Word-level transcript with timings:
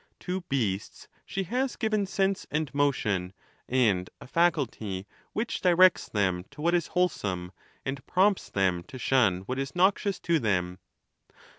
To 0.21 0.41
beasts 0.49 1.07
she 1.27 1.43
has 1.43 1.75
given 1.75 2.07
sense 2.07 2.47
and 2.49 2.73
motion, 2.73 3.33
and 3.69 4.09
a 4.19 4.25
faculty 4.25 5.05
which 5.33 5.61
directs 5.61 6.09
them 6.09 6.43
to 6.49 6.59
what 6.63 6.73
is 6.73 6.87
wholesome, 6.97 7.51
and 7.85 8.03
prompts 8.07 8.49
them 8.49 8.81
to 8.85 8.97
shun 8.97 9.41
what 9.41 9.59
is 9.59 9.75
noxious 9.75 10.19
to 10.21 10.39
them. 10.39 10.79